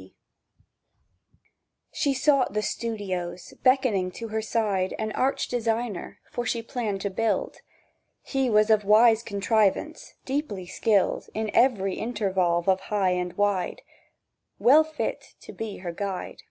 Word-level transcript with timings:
W. 0.00 0.08
B. 0.12 0.14
SHE 1.92 2.14
sought 2.14 2.54
the 2.54 2.62
Studios, 2.62 3.52
beckoning 3.62 4.10
to 4.12 4.28
her 4.28 4.40
side 4.40 4.94
An 4.98 5.12
arch 5.12 5.46
designer, 5.48 6.20
for 6.30 6.46
she 6.46 6.62
planned 6.62 7.02
to 7.02 7.10
build. 7.10 7.58
He 8.22 8.48
was 8.48 8.70
of 8.70 8.86
wise 8.86 9.22
contrivance, 9.22 10.14
deeply 10.24 10.64
skilled 10.66 11.28
In 11.34 11.50
every 11.52 11.96
intervolve 11.98 12.66
of 12.66 12.80
high 12.88 13.10
and 13.10 13.34
wide— 13.36 13.82
Well 14.58 14.84
fit 14.84 15.34
to 15.40 15.52
be 15.52 15.76
her 15.84 15.92
guide. 15.92 16.44